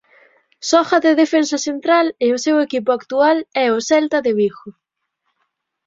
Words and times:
Xoga 0.69 0.97
de 1.05 1.11
defensa 1.23 1.57
central 1.67 2.05
e 2.25 2.27
o 2.35 2.41
seu 2.45 2.55
equipo 2.65 2.89
actual 2.99 3.37
é 3.65 3.67
o 3.77 3.79
Celta 3.89 4.17
de 4.25 4.31
Vigo. 4.39 4.67